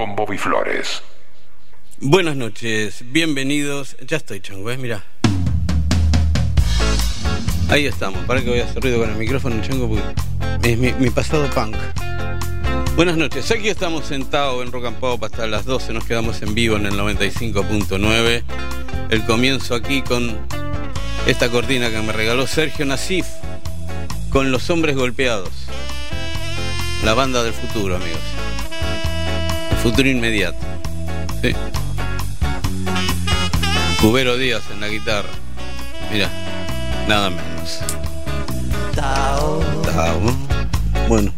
con 0.00 0.16
Bobby 0.16 0.38
Flores. 0.38 1.02
Buenas 1.98 2.34
noches, 2.34 3.04
bienvenidos. 3.12 3.98
Ya 4.00 4.16
estoy, 4.16 4.40
chango, 4.40 4.64
¿ves? 4.64 4.78
Mira. 4.78 5.04
Ahí 7.68 7.84
estamos. 7.84 8.24
Para 8.24 8.40
que 8.40 8.48
voy 8.48 8.60
a 8.60 8.64
hacer 8.64 8.82
ruido 8.82 8.98
con 8.98 9.10
el 9.10 9.16
micrófono, 9.16 9.60
chango, 9.60 9.90
porque 9.90 10.72
es 10.72 10.78
mi, 10.78 11.10
pasado 11.10 11.46
punk. 11.50 11.76
Buenas 12.96 13.18
noches, 13.18 13.50
aquí 13.50 13.68
estamos 13.68 14.06
sentados 14.06 14.64
en 14.64 14.72
Rock 14.72 14.86
and 14.86 14.96
Pop 14.96 15.22
hasta 15.22 15.46
las 15.46 15.66
12. 15.66 15.92
Nos 15.92 16.06
quedamos 16.06 16.40
en 16.40 16.54
vivo 16.54 16.76
en 16.76 16.86
el 16.86 16.94
95.9. 16.94 18.42
El 19.10 19.24
comienzo 19.26 19.74
aquí 19.74 20.00
con 20.00 20.38
esta 21.26 21.50
cortina 21.50 21.90
que 21.90 22.00
me 22.00 22.14
regaló 22.14 22.46
Sergio 22.46 22.86
Nasif 22.86 23.26
con 24.30 24.50
Los 24.50 24.70
Hombres 24.70 24.96
Golpeados. 24.96 25.66
La 27.04 27.12
banda 27.12 27.42
del 27.42 27.52
futuro, 27.52 27.96
amigos. 27.96 28.39
Futuro 29.82 30.08
inmediato. 30.08 30.58
Sí. 31.42 31.54
Cubero 34.00 34.36
Díaz 34.36 34.62
en 34.72 34.80
la 34.80 34.88
guitarra. 34.88 35.30
Mira, 36.12 36.28
nada 37.08 37.30
menos. 37.30 37.80
Tao. 38.94 39.60
Tao. 39.84 40.20
Bueno. 41.08 41.32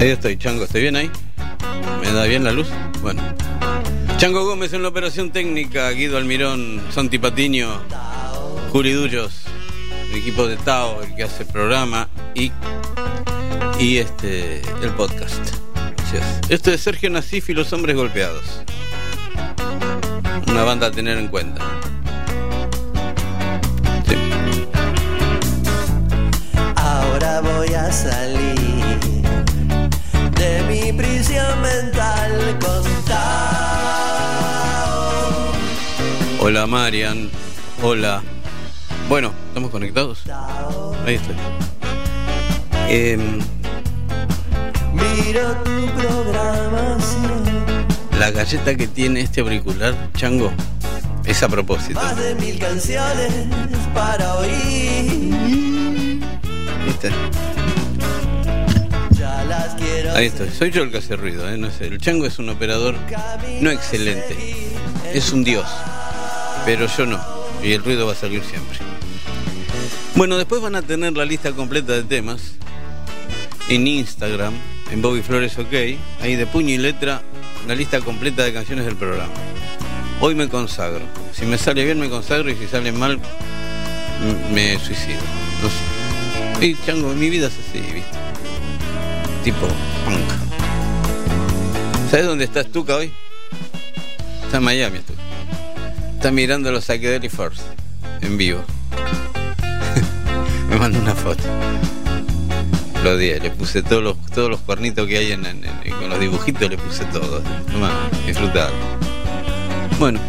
Ahí 0.00 0.08
estoy, 0.10 0.38
Chango, 0.38 0.62
¿estoy 0.62 0.82
bien 0.82 0.94
ahí? 0.94 1.10
¿Me 2.00 2.12
da 2.12 2.24
bien 2.24 2.44
la 2.44 2.52
luz? 2.52 2.68
Bueno. 3.02 3.20
Chango 4.16 4.44
Gómez 4.44 4.72
en 4.72 4.82
la 4.82 4.88
operación 4.88 5.30
técnica, 5.32 5.90
Guido 5.90 6.18
Almirón, 6.18 6.80
Santi 6.90 7.18
Patiño, 7.18 7.68
Juli 8.70 8.92
Dullos, 8.92 9.42
el 10.10 10.16
equipo 10.16 10.46
de 10.46 10.56
Tao, 10.56 11.02
el 11.02 11.14
que 11.14 11.24
hace 11.24 11.42
el 11.42 11.48
programa 11.48 12.08
y, 12.34 12.52
y 13.78 13.98
este 13.98 14.60
el 14.82 14.90
podcast. 14.96 15.58
Esto 16.48 16.70
es 16.70 16.80
Sergio 16.80 17.10
Nasif 17.10 17.50
y 17.50 17.54
los 17.54 17.72
hombres 17.72 17.94
golpeados. 17.94 18.62
Una 20.46 20.64
banda 20.64 20.86
a 20.86 20.90
tener 20.90 21.18
en 21.18 21.28
cuenta. 21.28 21.62
Ahora 26.76 27.40
voy 27.42 27.74
a 27.74 27.92
salir 27.92 28.96
de 30.34 30.62
mi 30.68 30.92
prisión 30.92 31.60
mental 31.60 32.58
Hola 36.40 36.66
Marian, 36.66 37.28
hola. 37.82 38.22
Bueno, 39.08 39.32
¿estamos 39.48 39.70
conectados? 39.70 40.22
Ahí 41.06 41.14
estoy. 41.14 41.34
Em, 42.90 43.40
tu 45.64 45.86
programación. 45.96 47.44
La 48.18 48.30
galleta 48.30 48.74
que 48.74 48.86
tiene 48.86 49.20
este 49.20 49.40
auricular, 49.40 49.94
Chango, 50.14 50.52
es 51.24 51.42
a 51.42 51.48
propósito. 51.48 51.98
Más 52.00 52.16
de 52.16 52.34
mil 52.34 52.58
canciones 52.58 53.32
para 53.94 54.34
oír. 54.34 56.20
¿Viste? 56.84 57.10
Ahí 60.14 60.26
estoy, 60.26 60.50
soy 60.50 60.70
yo 60.70 60.82
el 60.82 60.90
que 60.90 60.98
hace 60.98 61.16
ruido, 61.16 61.48
¿eh? 61.48 61.56
no 61.56 61.70
sé. 61.70 61.86
El 61.86 61.98
chango 61.98 62.26
es 62.26 62.38
un 62.38 62.48
operador 62.50 62.96
no 63.60 63.70
excelente, 63.70 64.36
es 65.12 65.32
un 65.32 65.44
dios, 65.44 65.66
pero 66.64 66.86
yo 66.86 67.06
no, 67.06 67.20
y 67.62 67.72
el 67.72 67.84
ruido 67.84 68.06
va 68.06 68.12
a 68.12 68.16
salir 68.16 68.42
siempre. 68.42 68.78
Bueno, 70.18 70.36
después 70.36 70.60
van 70.60 70.74
a 70.74 70.82
tener 70.82 71.16
la 71.16 71.24
lista 71.24 71.52
completa 71.52 71.92
de 71.92 72.02
temas 72.02 72.54
en 73.68 73.86
Instagram, 73.86 74.52
en 74.90 75.00
Bobby 75.00 75.22
Flores 75.22 75.56
OK, 75.56 75.72
ahí 76.20 76.34
de 76.34 76.44
puño 76.44 76.74
y 76.74 76.76
letra, 76.76 77.22
la 77.68 77.76
lista 77.76 78.00
completa 78.00 78.42
de 78.42 78.52
canciones 78.52 78.84
del 78.84 78.96
programa. 78.96 79.32
Hoy 80.20 80.34
me 80.34 80.48
consagro. 80.48 81.02
Si 81.32 81.46
me 81.46 81.56
sale 81.56 81.84
bien 81.84 82.00
me 82.00 82.10
consagro 82.10 82.50
y 82.50 82.56
si 82.56 82.66
sale 82.66 82.90
mal 82.90 83.20
me 84.52 84.76
suicido. 84.80 85.20
No 85.62 86.58
sé. 86.58 86.66
Y 86.66 86.76
chango, 86.84 87.14
mi 87.14 87.30
vida 87.30 87.46
es 87.46 87.52
así, 87.52 87.78
¿viste? 87.78 88.18
Tipo 89.44 89.68
punk. 90.04 90.28
¿Sabes 92.10 92.26
dónde 92.26 92.42
estás 92.42 92.66
tú 92.72 92.84
hoy? 92.92 93.12
Está 94.42 94.56
en 94.56 94.64
Miami 94.64 94.98
tú. 94.98 95.12
Está 96.16 96.32
mirando 96.32 96.72
los 96.72 96.86
Psychedelic 96.86 97.30
First 97.30 97.60
en 98.20 98.36
vivo. 98.36 98.64
Me 100.78 100.82
mandó 100.82 101.00
una 101.00 101.14
foto. 101.14 101.42
Lo 103.02 103.16
di, 103.16 103.34
le 103.40 103.50
puse 103.50 103.82
todos 103.82 104.02
los, 104.02 104.16
todos 104.26 104.48
los 104.48 104.60
cuernitos 104.60 105.08
que 105.08 105.18
hay 105.18 105.32
en, 105.32 105.42
con 105.42 106.08
los 106.08 106.20
dibujitos, 106.20 106.70
le 106.70 106.78
puse 106.78 107.04
todo. 107.06 107.42
Nomás, 107.72 107.92
disfrutar. 108.26 108.70
Bueno. 109.98 110.20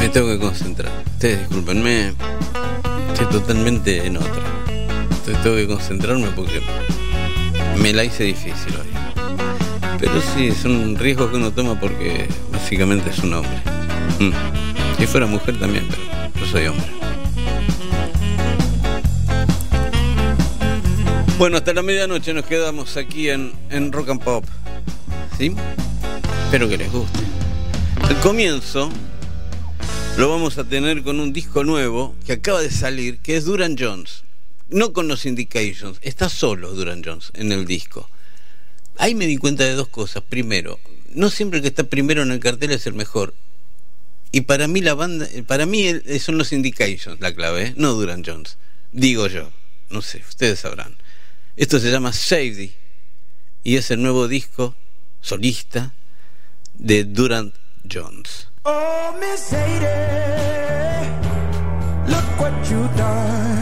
Me 0.00 0.08
tengo 0.08 0.28
que 0.28 0.38
concentrar. 0.38 0.92
Ustedes 1.12 1.40
discúlpenme. 1.40 2.14
Estoy 3.12 3.26
totalmente 3.26 4.06
en 4.06 4.16
otra. 4.16 4.42
tengo 5.42 5.56
que 5.56 5.66
concentrarme 5.66 6.28
porque 6.28 6.62
me 7.76 7.92
la 7.92 8.04
hice 8.04 8.24
difícil 8.24 8.74
hoy. 8.76 8.88
Pero 9.98 10.22
sí, 10.34 10.48
es 10.48 10.64
un 10.64 10.96
riesgo 10.96 11.30
que 11.30 11.36
uno 11.36 11.50
toma 11.50 11.78
porque 11.78 12.26
básicamente 12.50 13.10
es 13.10 13.18
un 13.18 13.34
hombre. 13.34 13.62
Mm. 14.20 14.57
Si 14.98 15.06
fuera 15.06 15.26
mujer 15.26 15.58
también, 15.58 15.86
pero 15.88 16.44
yo 16.44 16.46
soy 16.50 16.66
hombre. 16.66 16.86
Bueno, 21.38 21.56
hasta 21.56 21.72
la 21.72 21.82
medianoche 21.82 22.34
nos 22.34 22.44
quedamos 22.46 22.96
aquí 22.96 23.30
en, 23.30 23.52
en 23.70 23.92
Rock 23.92 24.08
and 24.08 24.24
Pop. 24.24 24.44
¿Sí? 25.38 25.54
Espero 26.46 26.68
que 26.68 26.78
les 26.78 26.90
guste. 26.90 27.20
El 28.10 28.16
comienzo 28.16 28.90
lo 30.16 30.28
vamos 30.28 30.58
a 30.58 30.64
tener 30.64 31.04
con 31.04 31.20
un 31.20 31.32
disco 31.32 31.62
nuevo 31.62 32.16
que 32.26 32.32
acaba 32.32 32.60
de 32.60 32.70
salir, 32.72 33.18
que 33.18 33.36
es 33.36 33.44
Duran 33.44 33.76
Jones. 33.78 34.24
No 34.68 34.92
con 34.92 35.06
los 35.06 35.26
Indications, 35.26 35.98
está 36.02 36.28
solo 36.28 36.72
Duran 36.72 37.02
Jones 37.04 37.30
en 37.34 37.52
el 37.52 37.66
disco. 37.66 38.10
Ahí 38.96 39.14
me 39.14 39.28
di 39.28 39.36
cuenta 39.36 39.62
de 39.62 39.74
dos 39.74 39.86
cosas. 39.86 40.24
Primero, 40.28 40.80
no 41.14 41.30
siempre 41.30 41.62
que 41.62 41.68
está 41.68 41.84
primero 41.84 42.22
en 42.22 42.32
el 42.32 42.40
cartel 42.40 42.72
es 42.72 42.84
el 42.88 42.94
mejor. 42.94 43.32
Y 44.30 44.42
para 44.42 44.68
mí 44.68 44.80
la 44.80 44.94
banda, 44.94 45.26
para 45.46 45.66
mí 45.66 45.88
son 46.20 46.38
los 46.38 46.52
Indications 46.52 47.20
la 47.20 47.34
clave, 47.34 47.68
¿eh? 47.68 47.74
no 47.76 47.94
Duran 47.94 48.22
Jones. 48.24 48.58
Digo 48.92 49.26
yo, 49.26 49.50
no 49.90 50.02
sé, 50.02 50.22
ustedes 50.28 50.60
sabrán. 50.60 50.96
Esto 51.56 51.80
se 51.80 51.90
llama 51.90 52.12
Safety 52.12 52.72
y 53.64 53.76
es 53.76 53.90
el 53.90 54.02
nuevo 54.02 54.28
disco 54.28 54.76
solista 55.20 55.92
de 56.74 57.04
Duran 57.04 57.52
Jones. 57.90 58.48
Oh, 58.64 59.14
Miss 59.18 59.40
Sadie, 59.40 59.88
look 62.06 62.40
what 62.40 62.52
you 62.70 62.88
done. 62.96 63.57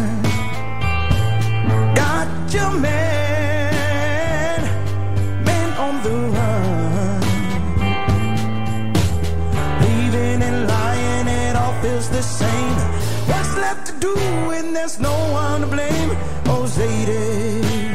There's 14.76 14.98
no 15.00 15.16
one 15.32 15.60
to 15.62 15.66
blame? 15.66 16.10
Oh, 16.52 16.64
Zadie, 16.74 17.94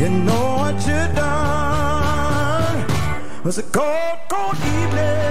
you 0.00 0.08
know 0.26 0.46
what 0.62 0.76
you 0.88 1.02
done. 1.22 2.76
Was 3.44 3.58
a 3.58 3.64
cold, 3.64 4.18
cold 4.28 4.56
evening. 4.56 5.26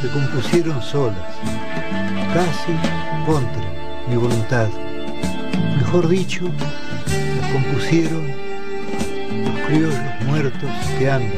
Se 0.00 0.08
compusieron 0.08 0.80
solas, 0.82 1.18
casi 2.32 2.72
contra 3.26 3.62
mi 4.08 4.16
voluntad. 4.16 4.68
Mejor 5.76 6.08
dicho, 6.08 6.44
las 7.40 7.52
compusieron 7.52 8.26
los 9.44 9.66
criollos 9.66 9.94
muertos 10.26 10.70
que 10.98 11.10
andan 11.10 11.30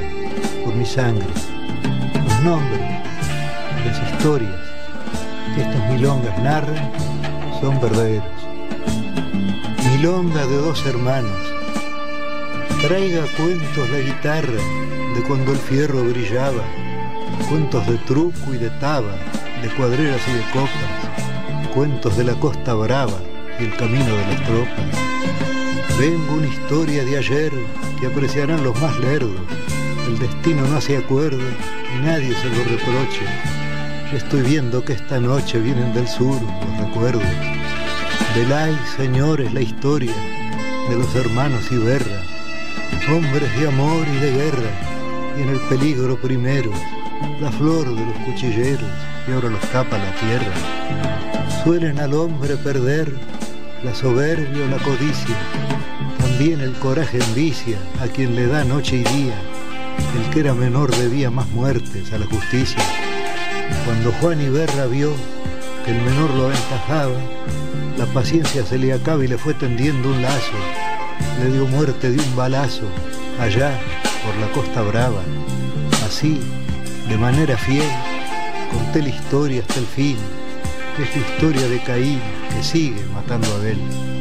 por 0.65 0.75
mi 0.75 0.87
sangre. 0.87 1.27
Los 2.15 2.43
nombres, 2.43 2.81
las 3.87 4.13
historias 4.13 4.61
que 5.55 5.63
estas 5.63 5.91
milongas 5.91 6.39
narran 6.43 6.93
son 7.61 7.81
verdaderos. 7.81 8.25
Milonga 9.91 10.47
de 10.47 10.57
dos 10.57 10.87
hermanos. 10.87 11.39
Traiga 12.81 13.25
cuentos 13.37 13.91
la 13.91 13.99
guitarra 13.99 14.92
de 15.15 15.23
cuando 15.23 15.53
el 15.53 15.59
fierro 15.59 16.03
brillaba, 16.05 16.63
cuentos 17.49 17.87
de 17.87 17.97
truco 17.99 18.55
y 18.55 18.59
de 18.59 18.71
taba, 18.71 19.13
de 19.63 19.69
cuadreras 19.77 20.21
y 20.29 20.33
de 20.33 20.43
copas, 20.53 21.73
cuentos 21.75 22.17
de 22.17 22.25
la 22.25 22.35
costa 22.35 22.75
brava 22.75 23.19
y 23.59 23.65
el 23.65 23.77
camino 23.77 24.05
de 24.05 24.27
las 24.27 24.45
tropas. 24.45 25.03
Vengo 25.99 26.35
una 26.35 26.47
historia 26.47 27.05
de 27.05 27.19
ayer 27.19 27.53
que 28.01 28.07
apreciarán 28.07 28.65
los 28.65 28.81
más 28.81 28.99
lerdos. 28.99 29.41
El 30.07 30.19
destino 30.19 30.67
no 30.67 30.77
hace 30.77 30.97
acuerdo 30.97 31.39
y 31.41 32.05
nadie 32.05 32.35
se 32.35 32.49
lo 32.49 32.65
reproche. 32.65 33.27
Yo 34.11 34.19
estoy 34.19 34.43
viendo 34.43 34.85
que 34.85 34.95
esta 34.95 35.21
noche 35.21 35.59
vienen 35.59 35.93
del 35.95 36.09
sur 36.09 36.41
los 36.41 36.87
recuerdos. 36.89 37.23
Velay, 38.35 38.77
señores, 38.97 39.53
la 39.53 39.61
historia 39.61 40.15
de 40.89 40.97
los 40.97 41.15
hermanos 41.15 41.71
Iberra, 41.71 42.21
hombres 43.11 43.61
de 43.61 43.69
amor 43.69 44.07
y 44.09 44.17
de 44.21 44.33
guerra, 44.33 44.71
y 45.37 45.43
en 45.43 45.49
el 45.49 45.61
peligro 45.61 46.17
primero, 46.17 46.71
la 47.41 47.51
flor 47.51 47.95
de 47.95 48.05
los 48.07 48.15
cuchilleros, 48.25 48.91
y 49.27 49.33
ahora 49.33 49.51
los 49.51 49.61
tapa 49.71 49.99
la 49.99 50.15
tierra. 50.17 51.63
Suelen 51.65 51.99
al 51.99 52.15
hombre 52.15 52.57
perder 52.57 53.13
la 53.85 53.95
soberbia 53.95 54.65
o 54.65 54.69
la 54.69 54.79
codicia, 54.79 55.37
también 56.19 56.61
el 56.61 56.73
coraje 56.75 57.19
envicia 57.19 57.79
a 58.01 58.07
quien 58.07 58.35
le 58.35 58.47
da 58.47 58.65
noche 58.65 58.97
y 58.97 59.05
día. 59.05 59.35
El 60.17 60.31
que 60.31 60.41
era 60.41 60.55
menor 60.55 60.95
debía 60.97 61.31
más 61.31 61.49
muertes 61.51 62.13
a 62.13 62.19
la 62.19 62.27
justicia. 62.27 62.83
Cuando 63.85 64.13
Juan 64.13 64.41
Iberra 64.41 64.87
vio 64.87 65.13
que 65.85 65.91
el 65.93 66.03
menor 66.03 66.31
lo 66.31 66.47
aventajaba, 66.47 67.17
la 67.99 68.07
paciencia 68.07 68.65
se 68.65 68.79
le 68.79 68.93
acaba 68.93 69.25
y 69.25 69.29
le 69.29 69.39
fue 69.39 69.55
tendiendo 69.55 70.11
un 70.11 70.23
lazo. 70.23 70.53
Le 71.41 71.53
dio 71.53 71.67
muerte 71.67 72.11
de 72.11 72.19
un 72.19 72.37
balazo 72.37 72.87
allá 73.41 73.79
por 74.25 74.37
la 74.37 74.49
costa 74.53 74.83
brava. 74.83 75.23
Así, 76.07 76.41
de 77.09 77.17
manera 77.17 77.57
fiel, 77.57 77.89
conté 78.71 79.03
la 79.03 79.09
historia 79.09 79.63
hasta 79.63 79.81
el 79.81 79.87
fin. 79.87 80.17
Es 80.99 81.17
la 81.17 81.23
historia 81.23 81.69
de 81.69 81.83
Caín 81.83 82.21
que 82.55 82.63
sigue 82.63 83.05
matando 83.15 83.49
a 83.53 83.57
Abel. 83.57 84.12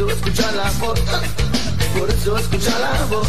Eso 0.00 0.10
escucha 0.10 0.50
la 0.52 0.70
voz. 0.80 0.98
Por 1.98 2.08
eso 2.08 2.38
escucha 2.38 2.78
la 2.78 3.04
voz, 3.06 3.28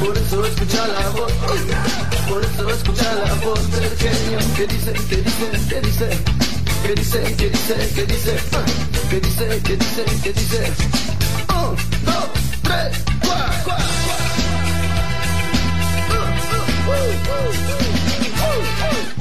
por 0.00 0.18
eso 0.18 0.44
escucha 0.46 0.86
la 0.88 1.08
voz, 1.10 1.32
por 2.28 2.44
eso 2.44 2.70
escucha 2.70 3.14
la 3.14 3.34
voz 3.34 3.70
del 3.70 3.96
genio. 3.96 4.38
Que 4.56 4.66
dice, 4.66 4.92
que 4.92 5.16
dice, 5.18 5.50
que 5.68 5.80
dice, 5.80 6.08
que 6.82 6.94
dice, 6.94 7.36
que 7.36 7.50
dice, 7.50 7.74
que 7.94 8.06
dice, 8.06 8.36
que 9.08 9.20
dice, 9.20 9.62
que 9.62 9.76
dice, 9.76 10.04
que 10.24 10.32
dice. 10.32 10.72
Un, 11.48 11.76
dos, 12.04 12.28
tres, 12.62 12.98
cuatro. 13.22 13.88
Anoche 18.80 19.17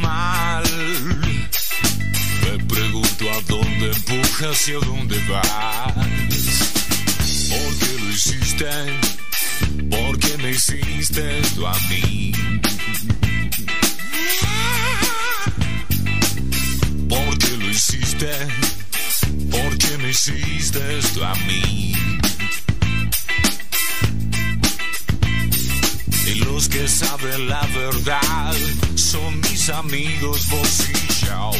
mal. 0.00 0.64
Me 2.42 2.64
pregunto 2.66 3.30
a 3.30 3.40
dónde 3.48 3.92
empujas 3.92 4.68
y 4.68 4.72
a 4.72 4.78
dónde 4.78 5.18
vas. 5.28 5.94
¿Por 7.50 7.78
qué 7.78 7.98
lo 7.98 8.10
hiciste? 8.10 8.66
¿Por 9.90 10.18
qué 10.18 10.38
me 10.38 10.50
hiciste 10.50 11.38
esto 11.38 11.66
a 11.66 11.74
mí? 11.88 12.32
¿Por 17.08 17.38
qué 17.38 17.56
lo 17.58 17.70
hiciste? 17.70 18.30
¿Por 19.50 19.78
qué 19.78 19.98
me 19.98 20.10
hiciste 20.10 20.98
esto 20.98 21.24
a 21.24 21.34
mí? 21.46 21.94
Y 26.26 26.34
los 26.36 26.68
que 26.68 26.86
saben 26.88 27.48
la 27.48 27.66
verdad 27.66 28.54
son 28.94 29.40
mis 29.40 29.68
amigos 29.70 30.48
vos 30.48 30.86
y 30.88 30.92
yo. 31.26 31.50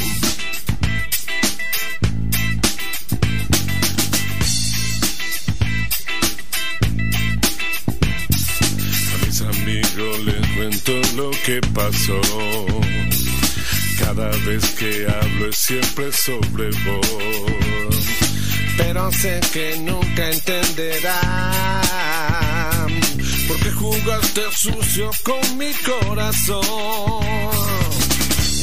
A 9.12 9.26
mis 9.26 9.40
amigos 9.40 10.20
les 10.24 10.46
cuento 10.56 10.92
lo 11.16 11.30
que 11.44 11.60
pasó. 11.74 12.20
Cada 13.98 14.30
vez 14.46 14.64
que 14.78 15.06
hablo 15.08 15.48
es 15.48 15.56
siempre 15.56 16.12
sobre 16.12 16.70
vos. 16.70 18.06
Pero 18.76 19.10
sé 19.12 19.40
que 19.52 19.76
nunca 19.78 20.30
entenderán. 20.30 21.82
Porque 23.52 23.70
jugaste 23.72 24.42
sucio 24.56 25.10
con 25.24 25.58
mi 25.58 25.72
corazón. 25.84 26.62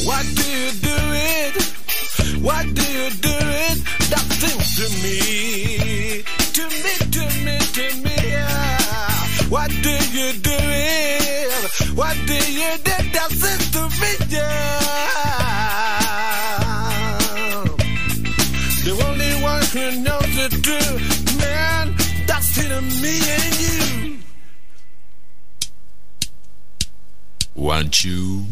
Why 0.04 0.22
do 0.34 0.42
you 0.42 0.72
do 0.82 0.96
it? 1.14 1.54
Why 2.42 2.64
do 2.64 2.82
you 2.82 3.10
do 3.20 3.30
it? 3.30 3.84
That 4.10 4.26
thing 4.40 4.58
to 4.78 4.86
me, 5.00 6.24
to 6.54 6.62
me, 6.82 6.92
to 7.14 7.22
me, 7.44 7.58
to 7.76 7.84
me. 8.02 8.16
Yeah. 8.30 9.48
Why 9.48 9.68
do 9.68 9.94
you 10.10 10.32
do 10.42 10.56
it? 10.58 11.52
Why 11.94 12.14
do 12.26 12.34
you 12.34 12.70
do 12.82 12.96
that 13.14 13.30
thing 13.30 13.60
to 13.74 13.82
me? 14.00 14.10
Yeah. 14.28 14.80
The 18.82 18.92
only 19.06 19.32
one 19.40 19.64
who 19.66 19.84
knows 20.02 20.30
the 20.34 20.48
truth, 20.64 21.38
man, 21.38 21.94
that's 22.26 22.54
to 22.56 22.80
me 22.82 23.20
and 23.30 23.60
you. 23.60 23.70
One, 27.60 27.90
two. 27.90 28.46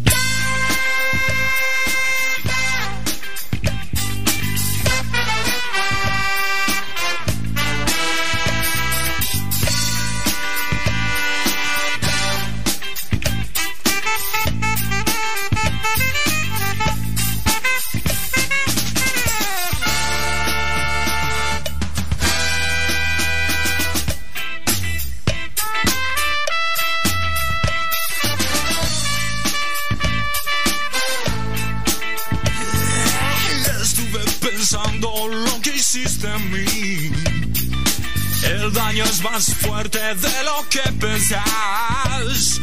Más 39.78 39.88
fuerte 39.90 39.98
de 39.98 40.44
lo 40.44 40.68
que 40.68 40.92
pensás. 40.98 42.60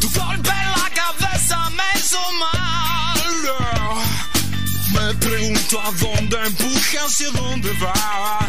Tu 0.00 0.08
golpe 0.10 0.50
en 0.50 0.72
la 0.72 0.90
cabeza 0.94 1.70
me 1.70 1.98
hizo 1.98 2.20
mal. 2.32 3.20
Me 4.92 5.14
pregunto 5.14 5.80
a 5.80 5.90
dónde 5.92 6.36
empuje, 6.46 6.98
hacia 6.98 7.30
dónde 7.30 7.72
vas. 7.80 8.48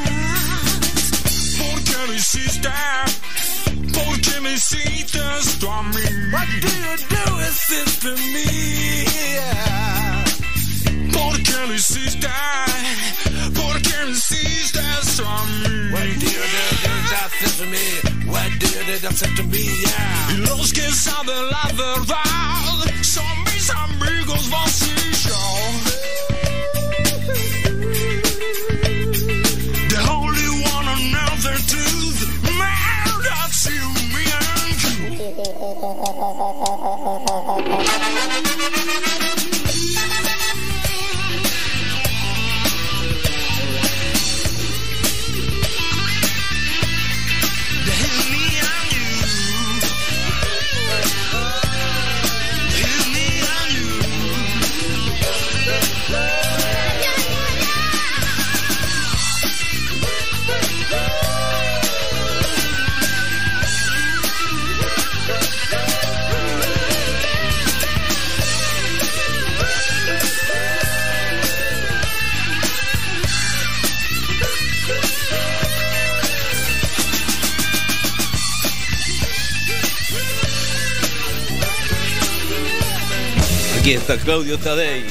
¿Por 1.58 1.84
qué 1.84 2.08
lo 2.08 2.14
hiciste? 2.14 2.70
¿Por 3.94 4.22
qué 4.22 4.42
me 4.42 4.54
hiciste 4.54 5.20
esto 5.40 5.72
a 5.72 5.84
mí? 5.84 6.02
What 6.32 6.48
do 6.62 6.68
you 6.68 6.98
do 7.10 7.40
is 7.42 8.00
to 8.00 8.12
me? 8.34 8.50
¿Por 9.96 10.09
qué 11.44 11.68
lo 11.68 11.74
hiciste? 11.74 12.28
¿Por 13.54 13.82
qué 13.82 13.98
lo 14.06 14.12
hiciste 14.12 14.80
esto 15.02 15.28
a 15.28 15.46
mí? 15.46 15.92
What 15.92 16.04
do 16.04 16.26
you 16.26 16.46
do 16.84 16.94
that 17.12 17.32
to 17.58 17.66
me? 17.66 17.86
What 18.32 18.50
do 18.60 18.68
you 18.68 18.84
do 18.86 19.08
that 19.08 19.36
to 19.38 19.44
me? 19.44 19.64
Yeah. 19.82 20.34
Y 20.34 20.38
los 20.48 20.74
que 20.74 20.92
saben 20.92 21.50
la 21.50 21.68
verdad 21.74 23.04
son 23.04 23.44
mis 23.46 23.70
amigos 23.70 24.50
vos 24.50 24.82
y 24.84 25.28
yo. 25.28 25.40
Aquí 83.90 83.98
está 83.98 84.18
Claudio 84.18 84.56
Tadei 84.60 85.04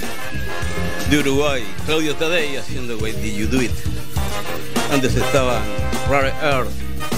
de 1.11 1.19
Uruguay. 1.19 1.65
Claudio 1.85 2.15
Tadei 2.15 2.55
haciendo 2.59 2.97
Why 2.99 3.11
Did 3.11 3.35
You 3.35 3.49
Do 3.49 3.61
It. 3.61 3.73
Antes 4.93 5.17
estaban 5.17 5.61
Rare 6.09 6.33
Earth 6.41 6.71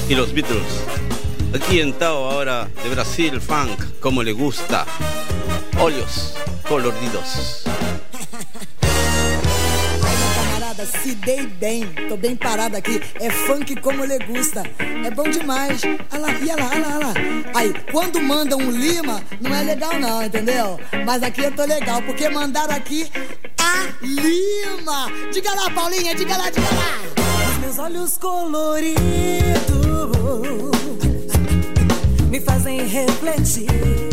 y 0.09 0.15
los 0.15 0.33
Beatles. 0.33 0.65
Aquí 1.55 1.81
en 1.81 1.93
Tao 1.93 2.31
ahora 2.31 2.67
de 2.83 2.89
Brasil, 2.89 3.39
funk, 3.43 3.79
como 4.01 4.23
le 4.23 4.33
gusta. 4.33 4.87
Olhos 5.79 6.33
coloridos. 6.67 7.65
Camarada, 10.81 10.87
se 10.87 11.15
dei 11.15 11.47
bem. 11.47 11.87
Tô 12.09 12.17
bem 12.17 12.35
parado 12.37 12.77
aqui. 12.77 13.01
É 13.21 13.31
funk 13.31 13.77
como 13.81 14.05
ele 14.05 14.19
gusta. 14.25 14.63
É 14.79 15.11
bom 15.11 15.29
demais. 15.29 15.81
Olha 16.13 16.21
lá, 16.21 16.29
olha 16.29 16.57
lá, 16.57 16.71
olha 16.71 16.81
lá, 16.81 16.97
olha 16.97 17.07
lá. 17.07 17.15
Aí, 17.55 17.75
quando 17.91 18.21
mandam 18.21 18.59
um 18.59 18.71
Lima, 18.71 19.23
não 19.41 19.55
é 19.55 19.63
legal 19.63 19.99
não, 19.99 20.23
entendeu? 20.23 20.79
Mas 21.05 21.23
aqui 21.23 21.43
eu 21.43 21.53
tô 21.53 21.65
legal, 21.65 22.03
porque 22.03 22.29
mandaram 22.29 22.75
aqui 22.75 23.11
a 23.59 24.05
Lima. 24.05 25.11
Diga 25.33 25.55
lá, 25.55 25.71
Paulinha, 25.71 26.15
diga 26.15 26.37
lá, 26.37 26.51
diga 26.51 26.69
lá. 26.75 27.51
Os 27.51 27.59
meus 27.59 27.79
olhos 27.79 28.19
coloridos 28.19 29.01
me 32.31 32.41
fazem 32.41 32.87
refletir. 32.87 34.10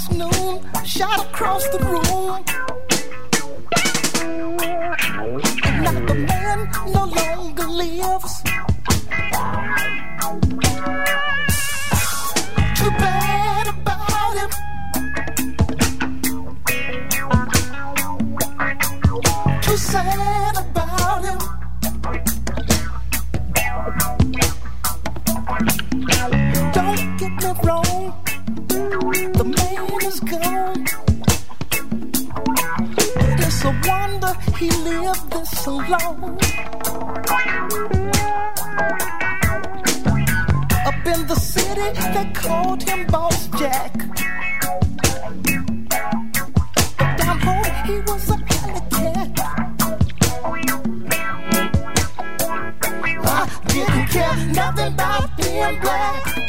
past 0.00 0.12
noon, 0.12 0.84
shot 0.84 1.24
across 1.26 1.66
the 1.68 1.78
room. 1.78 2.44
And 5.64 5.84
now 5.84 6.06
the 6.06 6.14
man 6.14 6.70
no 6.92 7.04
longer 7.04 7.66
lives. 7.66 8.49
he 34.60 34.68
lived 34.68 35.30
this 35.30 35.66
alone. 35.66 36.38
Up 40.84 41.06
in 41.06 41.20
the 41.26 41.34
city, 41.34 41.88
they 42.12 42.30
called 42.34 42.82
him 42.82 43.06
Boss 43.06 43.48
Jack. 43.58 43.94
But 46.98 47.16
down 47.16 47.38
home, 47.40 47.72
he 47.86 47.96
was 48.00 48.28
a 48.28 48.36
alley 48.58 48.82
cat. 48.96 49.30
I 53.22 53.48
didn't 53.68 54.06
care 54.08 54.36
nothing 54.52 54.92
about 54.92 55.36
being 55.38 55.80
black. 55.80 56.39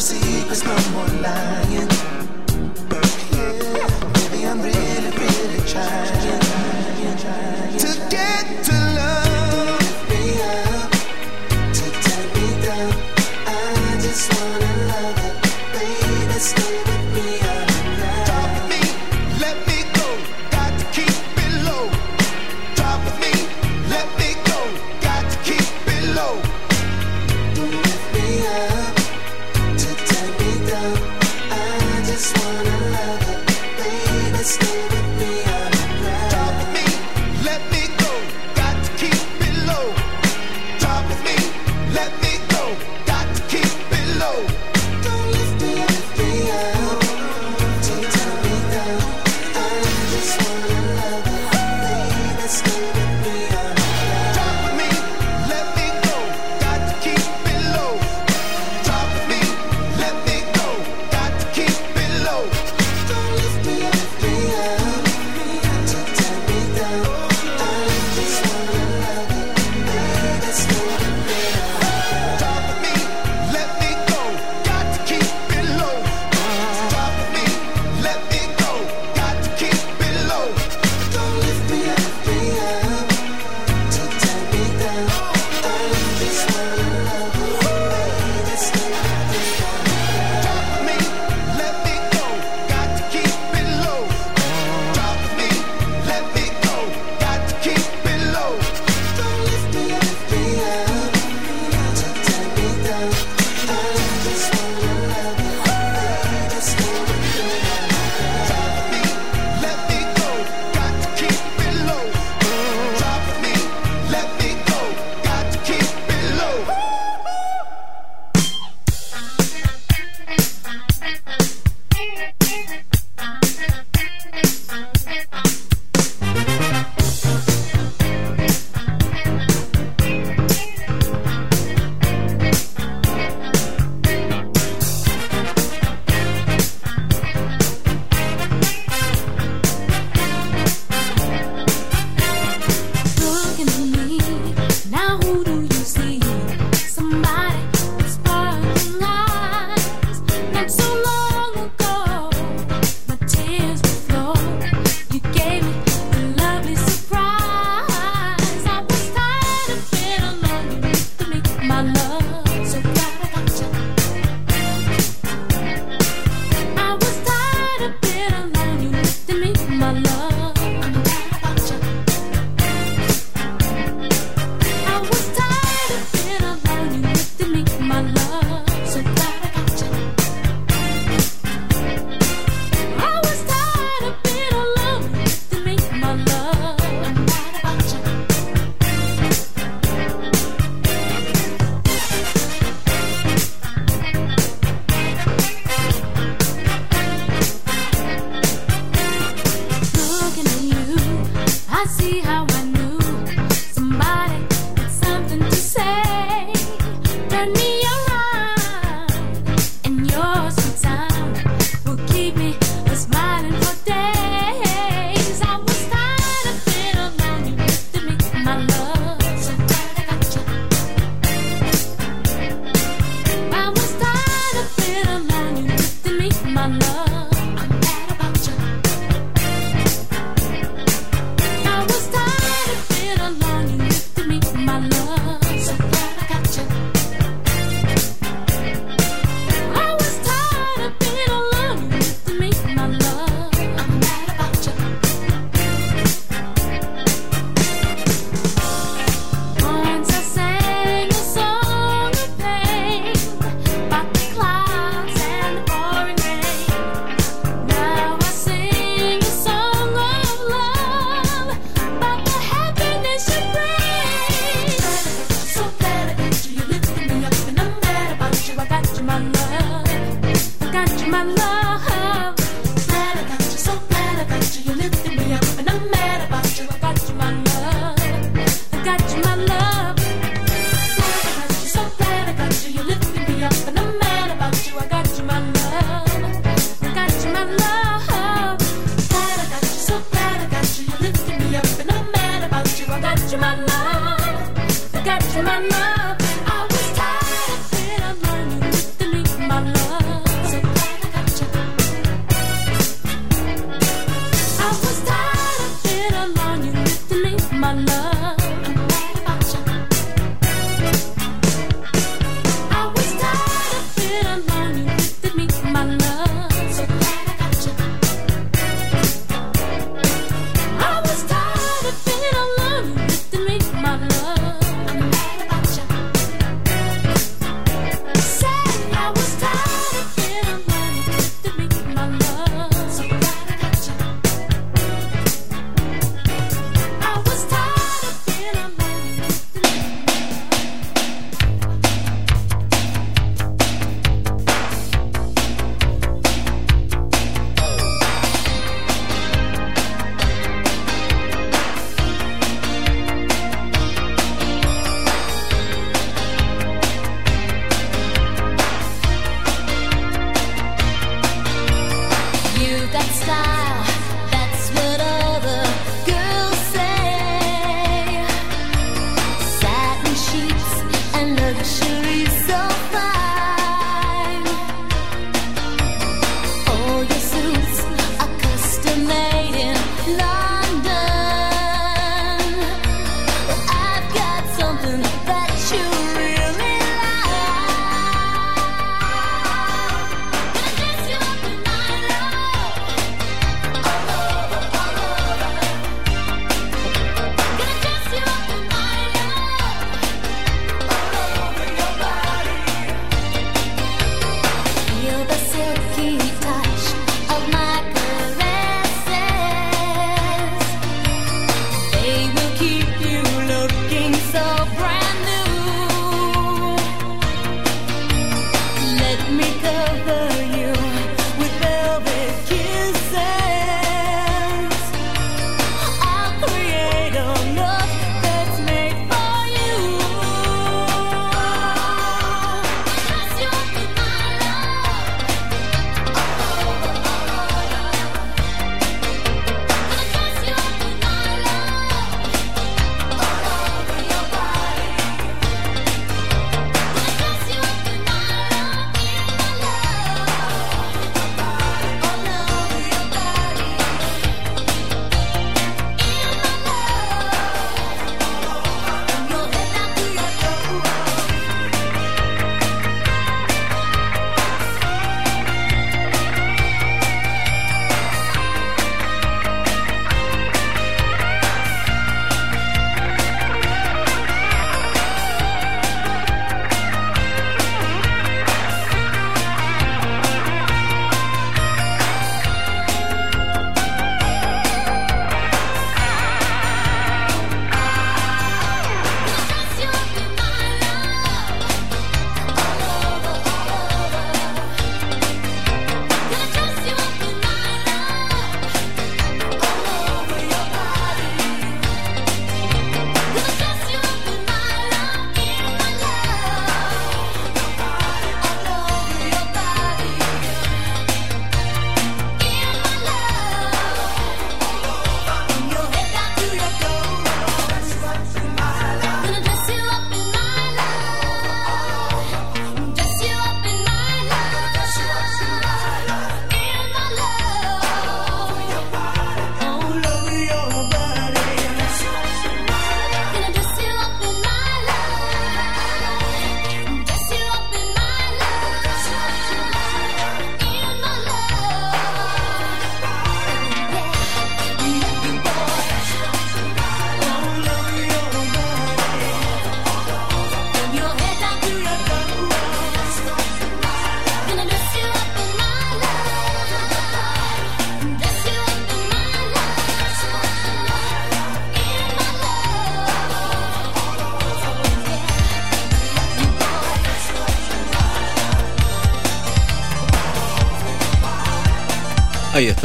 Secrets, 0.00 0.64
no 0.64 0.74
more 0.92 1.08
lying. 1.22 1.95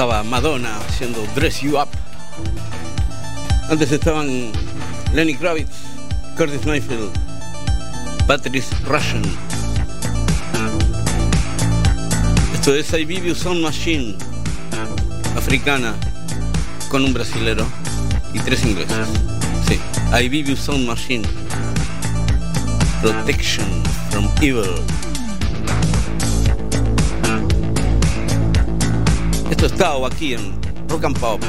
estaba 0.01 0.23
Madonna 0.23 0.79
haciendo 0.79 1.23
Dress 1.35 1.61
You 1.61 1.79
Up. 1.79 1.87
Antes 3.69 3.91
estaban 3.91 4.51
Lenny 5.13 5.35
Kravitz, 5.35 5.75
Curtis 6.35 6.65
Mayfield, 6.65 7.11
Patrice 8.25 8.75
Russian. 8.85 9.21
Esto 12.51 12.73
es 12.73 12.91
I 12.93 13.05
Video 13.05 13.35
Sound 13.35 13.61
Machine, 13.61 14.17
africana, 15.37 15.93
con 16.89 17.05
un 17.05 17.13
brasilero 17.13 17.67
y 18.33 18.39
tres 18.39 18.65
ingleses. 18.65 19.07
Sí, 19.67 19.79
I 20.19 20.29
Video 20.29 20.55
Sound 20.55 20.87
Machine. 20.87 21.27
Protection 23.03 23.67
from 24.09 24.27
Evil. 24.41 24.83
musical 29.81 30.05
aqui 30.05 30.33
em 30.35 30.53
Rock 30.91 31.05
and 31.05 31.13
Pop. 31.13 31.43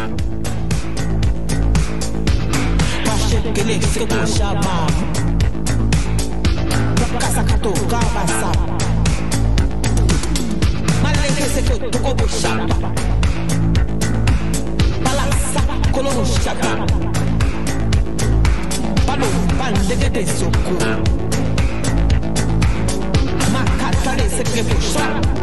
Bandegete 19.59 20.27
soko 20.27 20.73
Makatare 23.53 24.29
sekre 24.31 25.42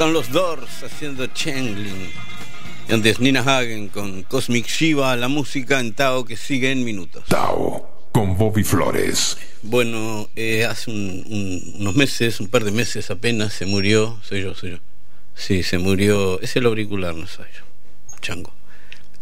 están 0.00 0.14
los 0.14 0.32
Doors 0.32 0.82
haciendo 0.82 1.26
Changling. 1.26 2.10
Y 2.88 2.92
antes 2.94 3.20
Nina 3.20 3.40
Hagen 3.40 3.88
con 3.88 4.22
Cosmic 4.22 4.66
Shiva, 4.66 5.14
la 5.14 5.28
música 5.28 5.78
en 5.78 5.92
Tao 5.92 6.24
que 6.24 6.38
sigue 6.38 6.72
en 6.72 6.86
minutos. 6.86 7.24
Tao, 7.28 8.08
con 8.10 8.34
Bobby 8.38 8.64
Flores. 8.64 9.36
Bueno, 9.62 10.30
eh, 10.36 10.64
hace 10.64 10.90
un- 10.90 11.22
un- 11.28 11.74
unos 11.82 11.94
meses, 11.96 12.40
un 12.40 12.48
par 12.48 12.64
de 12.64 12.70
meses 12.70 13.10
apenas, 13.10 13.52
se 13.52 13.66
murió. 13.66 14.18
Soy 14.26 14.40
yo, 14.40 14.54
soy 14.54 14.70
yo. 14.70 14.76
Sí, 15.34 15.62
se 15.62 15.76
murió. 15.76 16.40
Es 16.40 16.56
el 16.56 16.64
auricular, 16.64 17.14
no 17.14 17.26
soy 17.26 17.44
yo. 17.54 18.16
Chango. 18.22 18.54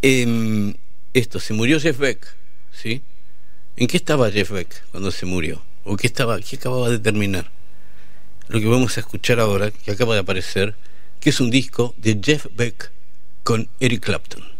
Em, 0.00 0.74
esto, 1.12 1.40
se 1.40 1.54
murió 1.54 1.80
Jeff 1.80 1.98
Beck, 1.98 2.24
¿sí? 2.70 3.02
¿En 3.76 3.88
qué 3.88 3.96
estaba 3.96 4.30
Jeff 4.30 4.52
Beck 4.52 4.84
cuando 4.92 5.10
se 5.10 5.26
murió? 5.26 5.60
¿O 5.82 5.96
qué, 5.96 6.06
estaba, 6.06 6.38
qué 6.40 6.54
acababa 6.54 6.88
de 6.88 7.00
terminar? 7.00 7.50
Lo 8.48 8.60
que 8.60 8.66
vamos 8.66 8.96
a 8.96 9.00
escuchar 9.00 9.40
ahora, 9.40 9.70
que 9.70 9.90
acaba 9.90 10.14
de 10.14 10.20
aparecer, 10.20 10.74
que 11.20 11.30
es 11.30 11.40
un 11.40 11.50
disco 11.50 11.94
de 11.98 12.18
Jeff 12.22 12.46
Beck 12.54 12.90
con 13.44 13.68
Eric 13.78 14.04
Clapton. 14.04 14.57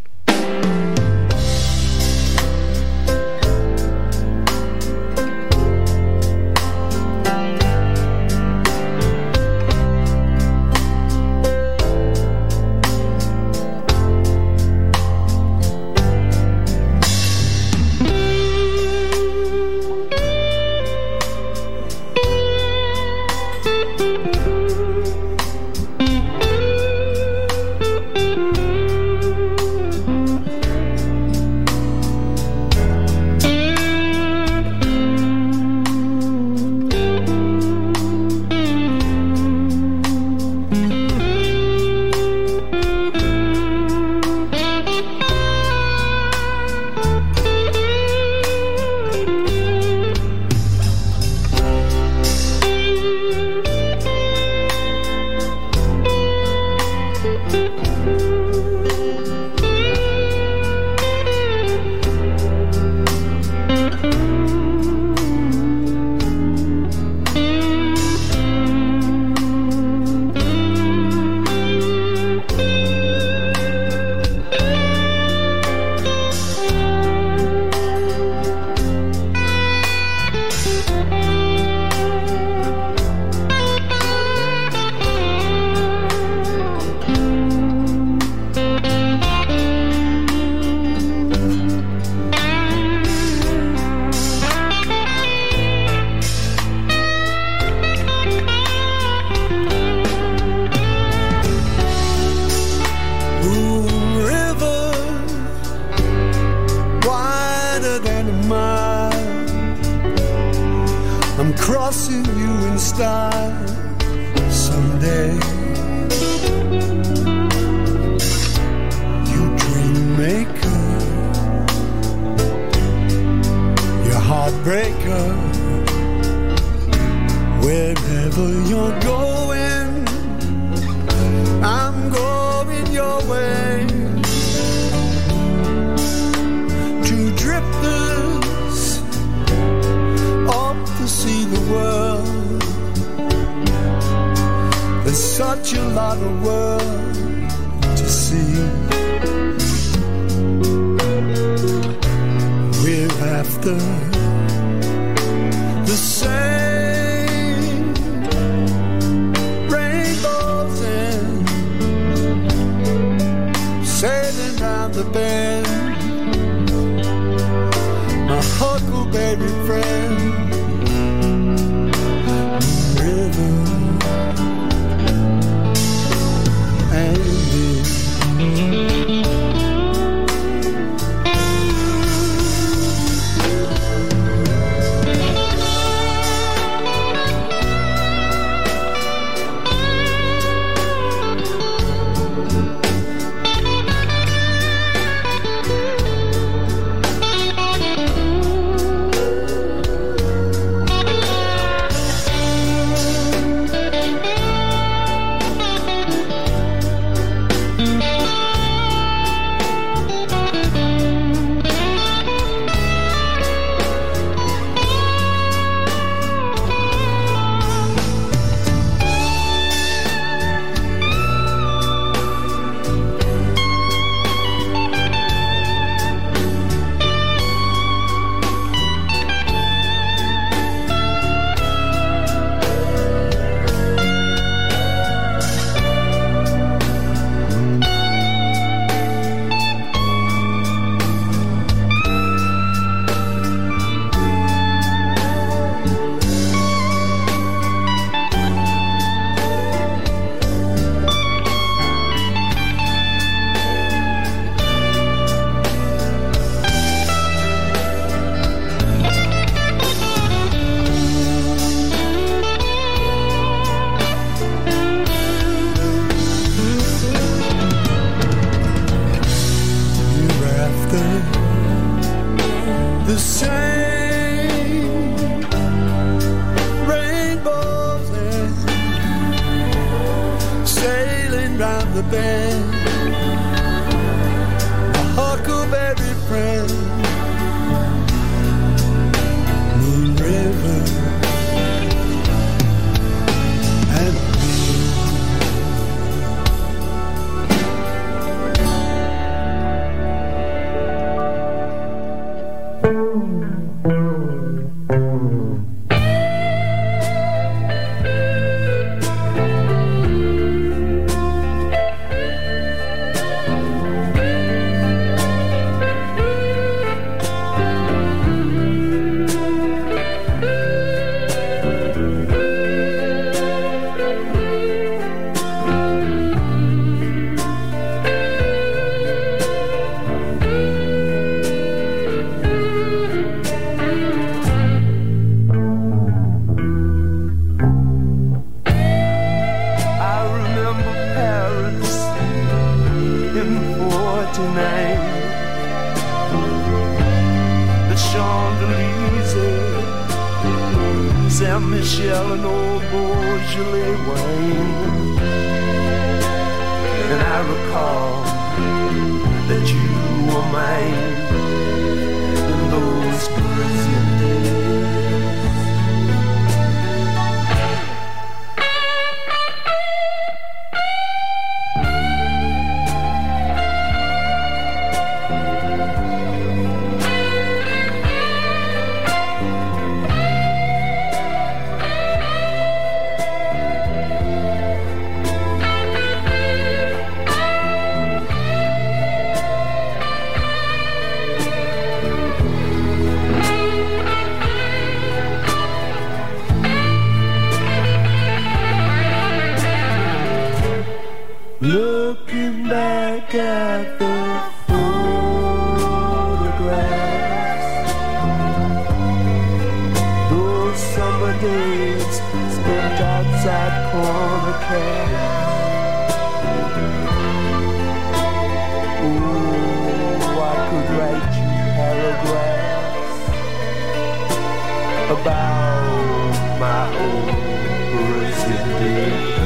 about 425.10 426.58
my 426.60 426.84
own 426.98 428.20
residency. 428.20 429.37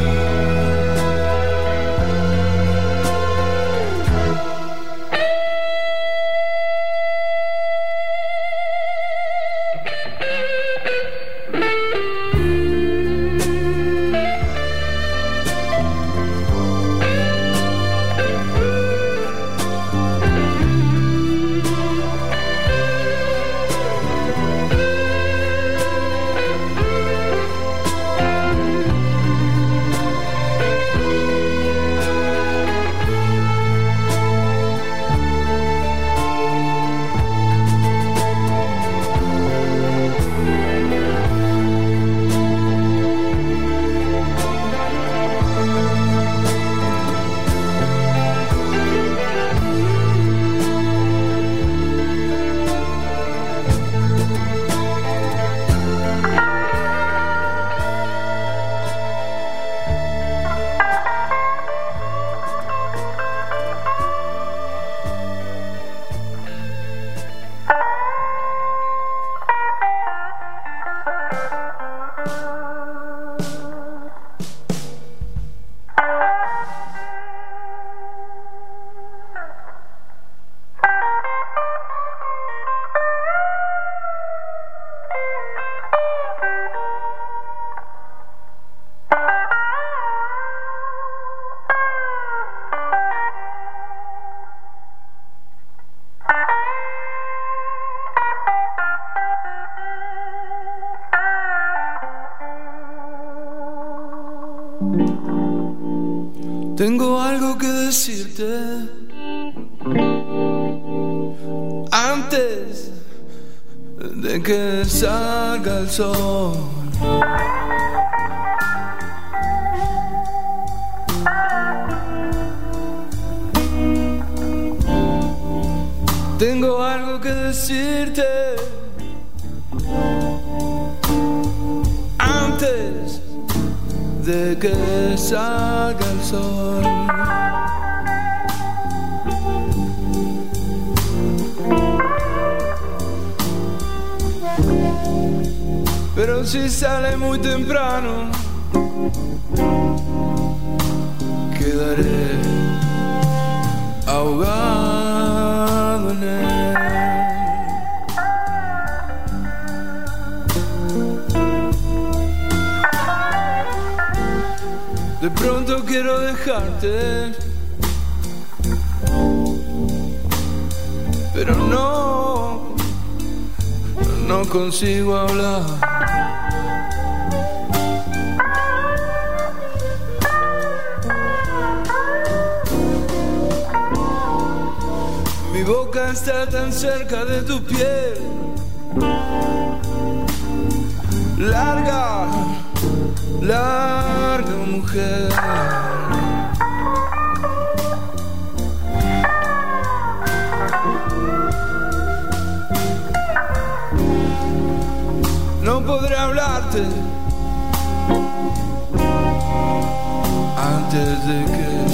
te 210.92 211.04
zikir 211.24 211.90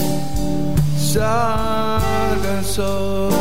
sargan 1.10 2.64
sor 2.64 3.37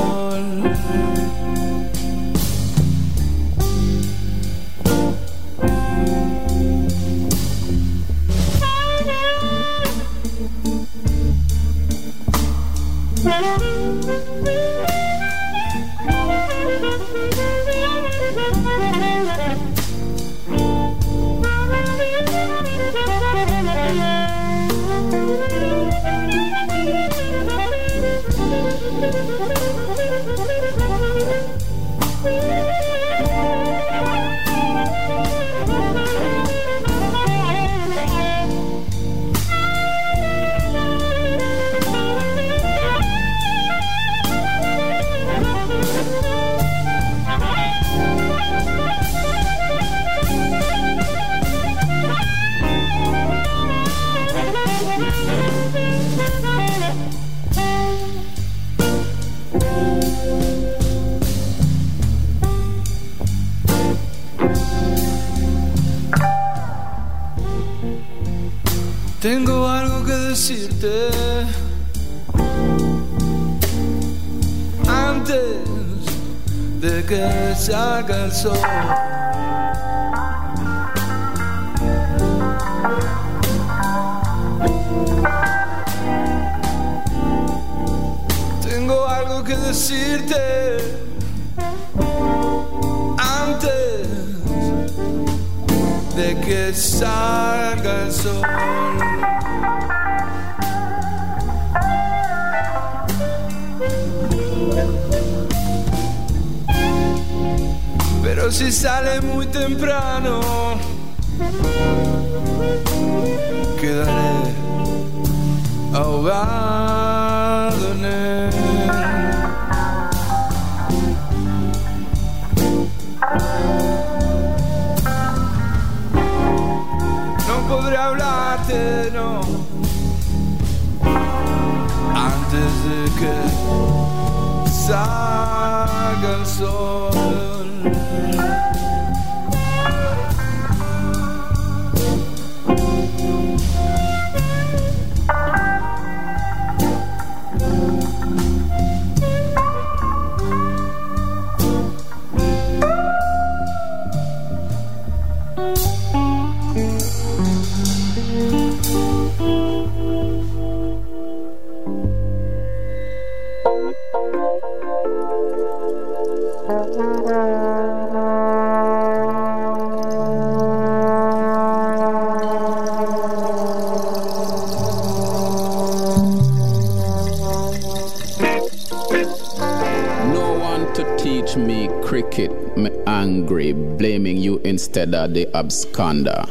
the 185.11 185.45
absconder. 185.53 186.49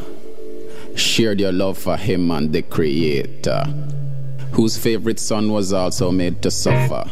Shared 0.97 1.41
your 1.41 1.53
love 1.53 1.77
for 1.77 1.97
him 1.97 2.31
and 2.31 2.53
the 2.53 2.63
creator, 2.63 3.65
whose 4.53 4.79
favorite 4.79 5.21
son 5.21 5.53
was 5.53 5.73
also 5.73 6.11
made 6.11 6.43
to 6.43 6.51
suffer. 6.51 7.05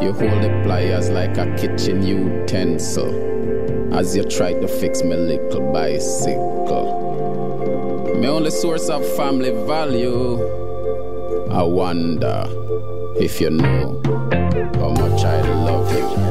You 0.00 0.12
hold 0.12 0.42
the 0.42 0.60
pliers 0.62 1.10
like 1.10 1.36
a 1.36 1.54
kitchen 1.56 2.06
utensil 2.06 3.30
as 3.92 4.16
you 4.16 4.22
try 4.24 4.52
to 4.52 4.68
fix 4.68 5.02
my 5.02 5.16
little 5.16 5.72
bicycle. 5.72 7.08
My 8.20 8.28
only 8.28 8.50
source 8.50 8.88
of 8.88 9.04
family 9.16 9.50
value. 9.66 10.38
I 11.50 11.62
wonder 11.62 12.44
if 13.16 13.40
you 13.40 13.50
know 13.50 14.00
how 14.74 14.90
much 14.90 15.24
I 15.24 15.40
love 15.42 15.92
you. 15.92 16.30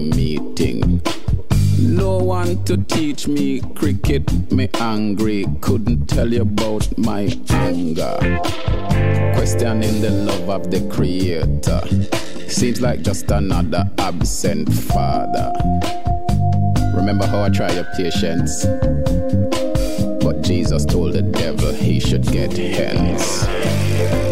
of 10.61 10.71
the 10.71 10.81
Creator. 10.89 11.81
Seems 12.47 12.81
like 12.81 13.01
just 13.01 13.29
another 13.31 13.89
absent 13.97 14.71
father. 14.71 15.51
Remember 16.95 17.25
how 17.25 17.43
I 17.43 17.49
tried 17.49 17.73
your 17.73 17.87
patience? 17.95 18.65
But 20.23 20.41
Jesus 20.41 20.85
told 20.85 21.13
the 21.13 21.23
devil 21.23 21.71
he 21.73 21.99
should 21.99 22.23
get 22.23 22.55
hence. 22.55 24.30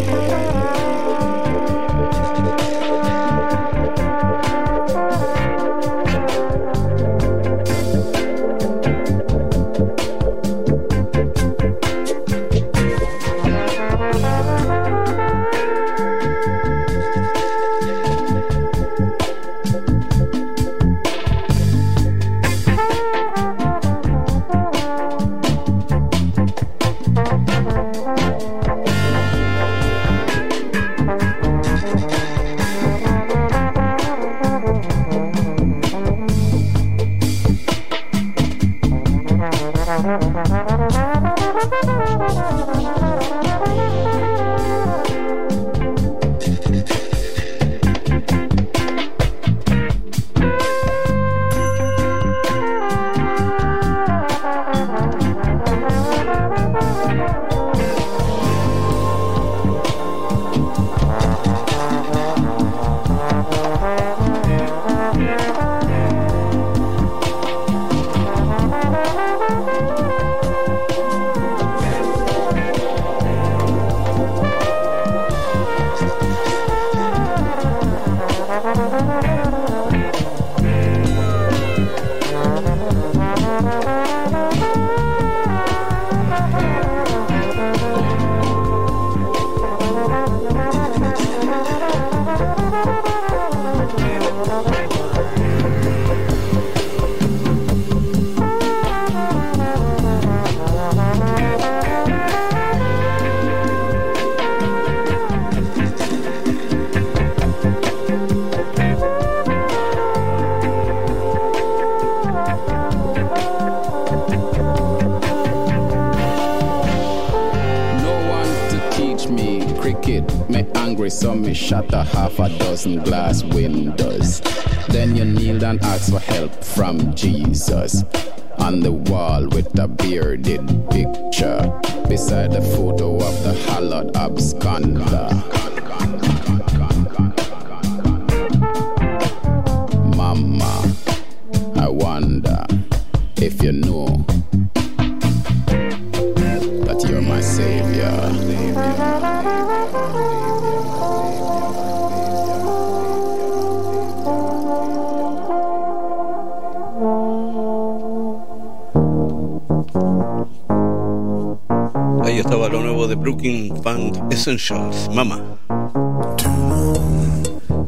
Brooklyn 163.20 163.68
Band 163.82 164.32
Essentials, 164.32 165.08
Mama. 165.12 165.40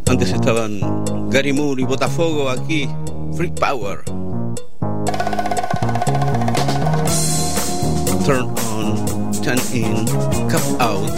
Antes 0.07 0.31
estaban 0.31 0.81
Gary 1.31 1.53
Moore 1.53 1.83
y 1.83 1.85
Botafogo 1.85 2.51
aquí, 2.51 2.89
Freak 3.35 3.55
Power. 3.59 4.05
Turn 8.27 8.45
on, 8.77 9.33
turn 9.43 9.59
in, 9.73 10.05
cup 10.49 10.63
out, 10.81 11.11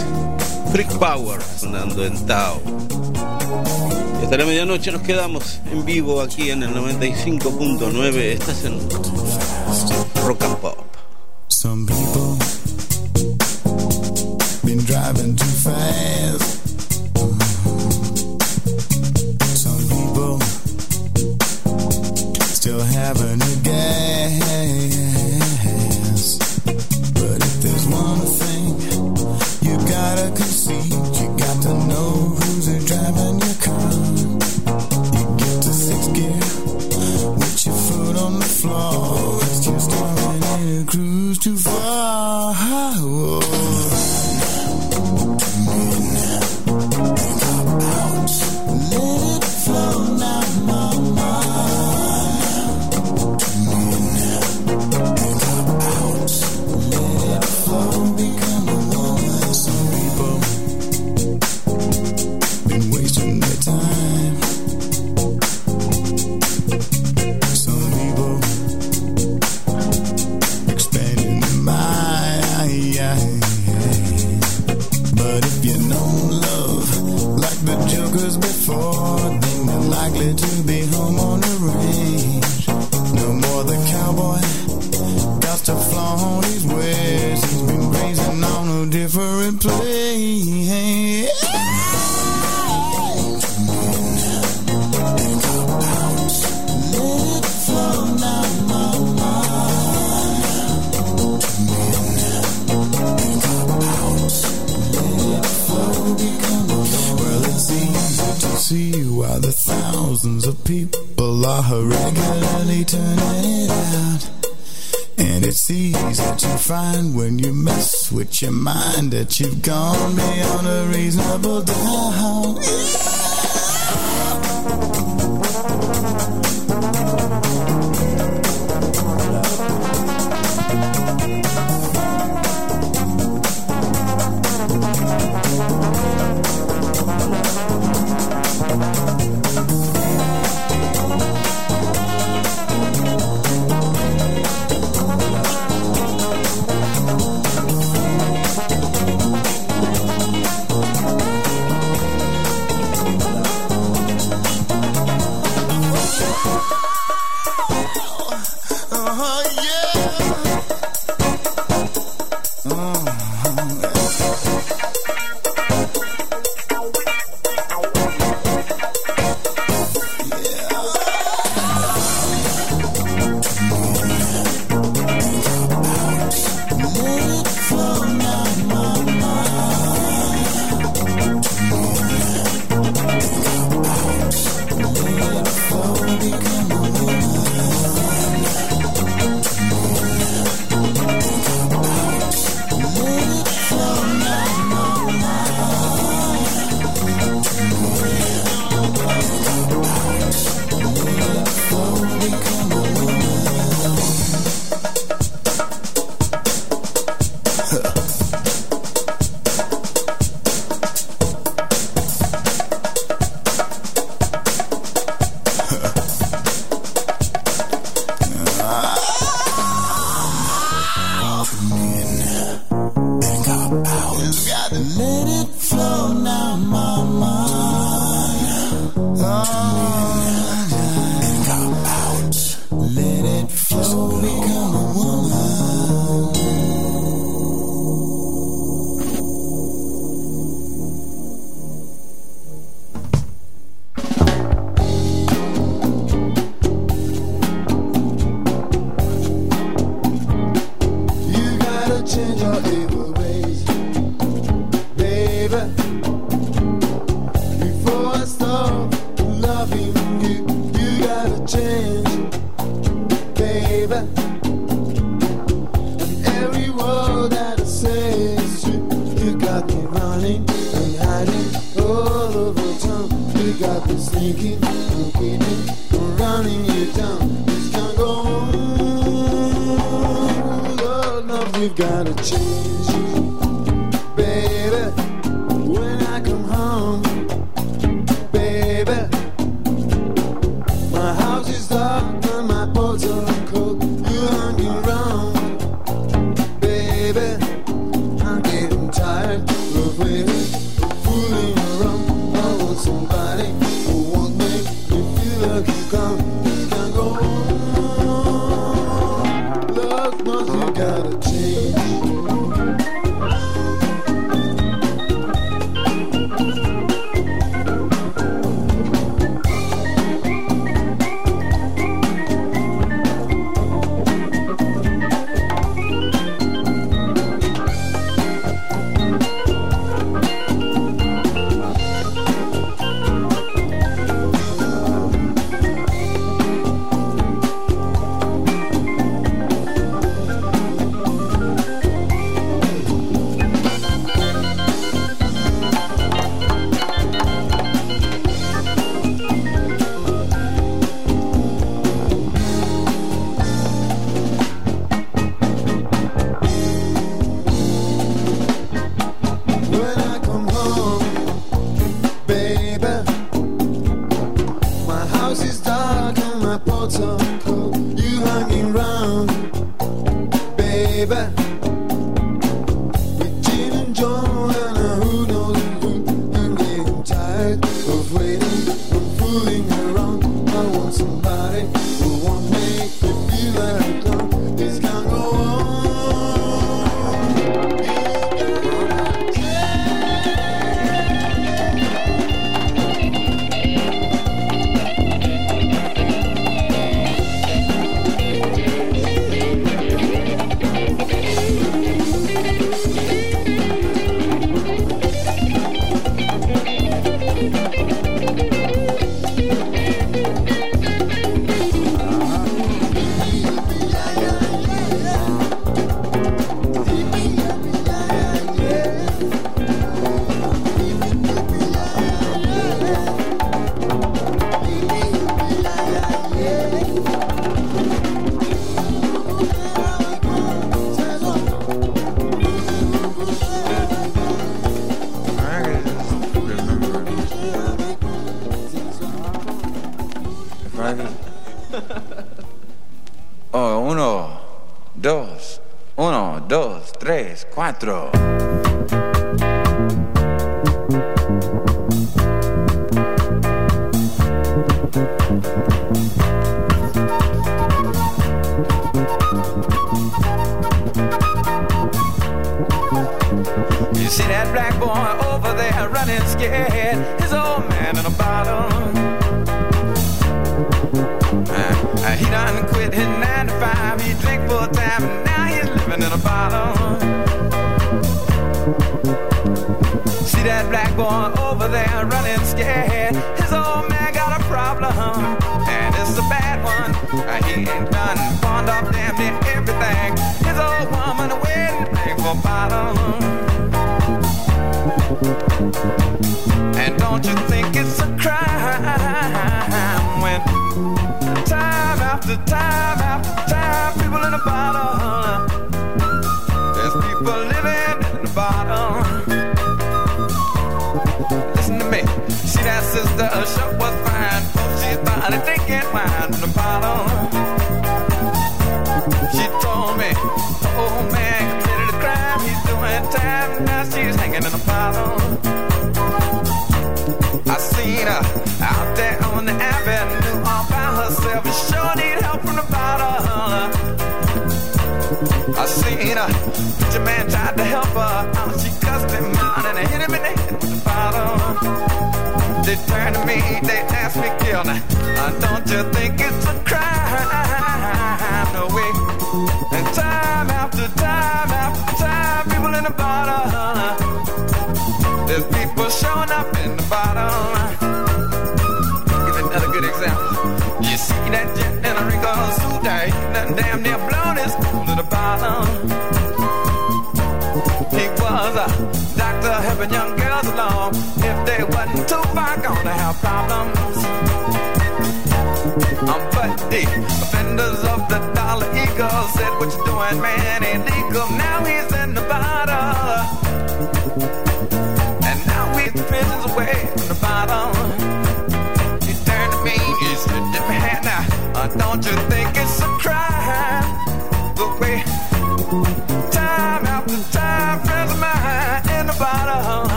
Freak 0.71 0.91
Power 0.97 1.41
sonando 1.41 2.05
en 2.05 2.25
Tao. 2.25 2.61
Hasta 4.23 4.37
la 4.37 4.45
medianoche 4.45 4.91
nos 4.91 5.01
quedamos 5.01 5.59
en 5.71 5.85
vivo 5.85 6.21
aquí 6.21 6.49
en 6.49 6.63
el 6.63 6.73
95.9. 6.73 8.15
Estás 8.15 8.63
en 8.63 8.79
Rock 10.25 10.43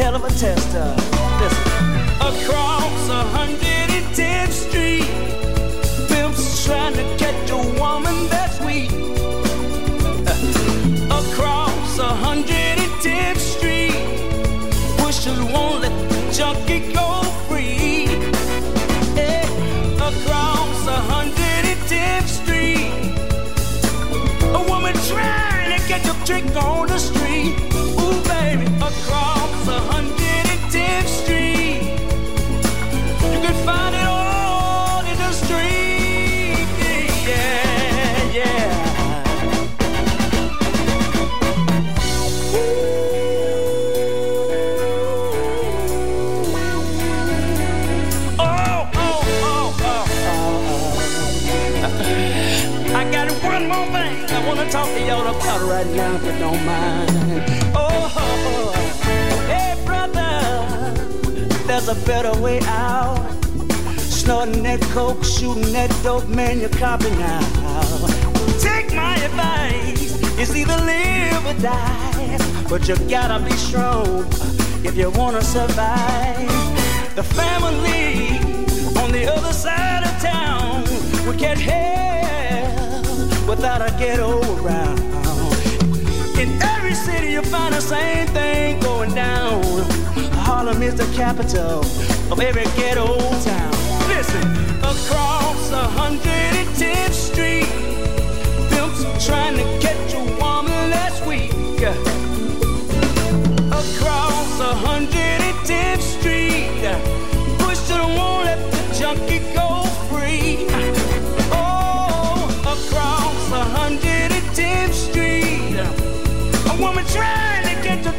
hell 0.00 0.16
of 0.16 0.24
a 0.24 0.30
tester. 0.30 0.96
Listen. 1.40 1.72
Across 2.30 3.10
110th 3.10 4.50
Street, 4.50 5.10
pimps 6.08 6.64
trying 6.64 6.94
to 6.94 7.04
catch 7.18 7.50
a 7.50 7.58
woman 7.78 8.26
that's 8.28 8.58
weak. 8.60 8.90
Across 11.20 11.98
110th 11.98 13.36
Street, 13.36 13.92
pushers 14.96 15.38
won't 15.52 15.82
let 15.82 15.92
the 16.08 16.16
junkie 16.32 16.80
go 16.94 17.22
free. 17.46 18.04
Yeah. 19.16 19.44
Across 20.10 20.86
110th 20.96 22.28
Street, 22.40 22.90
a 24.58 24.60
woman 24.70 24.94
trying 25.10 25.70
to 25.76 25.80
catch 25.88 26.06
a 26.06 26.14
trick 26.24 26.46
on 26.56 26.86
the 26.88 26.98
street. 26.98 27.69
Right 55.84 55.96
now, 55.96 56.14
if 56.14 56.24
you 56.24 56.32
don't 56.38 56.64
mind. 56.66 57.10
Oh, 57.74 58.08
hey 59.46 59.82
brother, 59.86 60.92
there's 61.66 61.88
a 61.88 61.94
better 62.06 62.38
way 62.40 62.60
out. 62.64 63.18
Snorting 63.96 64.62
that 64.64 64.80
coke, 64.92 65.24
shooting 65.24 65.72
that 65.72 65.90
dope, 66.02 66.28
man, 66.28 66.60
you're 66.60 66.68
copping 66.70 67.18
now. 67.18 67.40
Take 68.60 68.92
my 68.94 69.16
advice, 69.16 70.20
it's 70.38 70.54
either 70.54 70.76
live 70.84 71.46
or 71.46 71.60
die, 71.60 72.38
but 72.68 72.86
you 72.88 72.96
gotta 73.08 73.42
be 73.42 73.52
strong 73.52 74.26
if 74.84 74.96
you 74.96 75.10
wanna 75.10 75.42
survive. 75.42 76.48
The 77.14 77.24
family 77.24 78.38
on 79.02 79.12
the 79.12 79.32
other 79.34 79.52
side 79.52 80.04
of 80.04 80.20
town 80.20 80.84
will 81.26 81.38
get 81.38 81.58
hell 81.58 83.02
without 83.48 83.80
a 83.80 83.90
ghetto 83.98 84.40
around. 84.62 85.19
In 86.40 86.62
every 86.62 86.94
city 86.94 87.32
you 87.32 87.42
find 87.42 87.74
the 87.74 87.82
same 87.82 88.26
thing 88.28 88.80
going 88.80 89.14
down. 89.14 89.62
Harlem 90.46 90.82
is 90.82 90.94
the 90.94 91.04
capital 91.14 91.80
of 92.32 92.40
every 92.40 92.64
ghetto 92.80 93.18
town. 93.44 93.70
Listen, 94.08 94.42
across 94.78 95.70
110th 95.70 97.12
Street, 97.12 97.68
pimps 98.70 99.04
trying 99.26 99.56
to 99.58 99.64
catch 99.84 100.14
a 100.14 100.24
woman 100.40 100.90
last 100.96 101.26
week. 101.26 101.52
Across 103.80 104.60
110th 104.86 106.00
Street, 106.00 106.82
pushing 107.58 107.98
won't 108.16 108.44
let 108.46 108.58
the 108.72 108.80
junkie 108.98 109.40
go 109.52 109.84
free. 110.08 110.66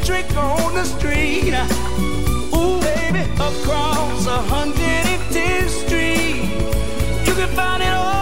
trick 0.04 0.36
on 0.36 0.74
the 0.74 0.84
street. 0.84 1.54
Ooh, 2.54 2.80
baby, 2.80 3.22
across 3.34 4.26
110th 4.26 5.68
Street. 5.68 6.42
You 7.26 7.34
can 7.34 7.48
find 7.54 7.82
it 7.82 7.88
all. 7.88 8.12